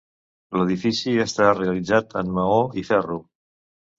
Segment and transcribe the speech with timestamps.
[0.59, 3.19] L'edifici està realitzat en maó i ferro.